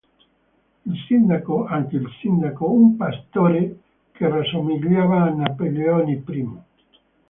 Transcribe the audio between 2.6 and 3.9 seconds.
un pastore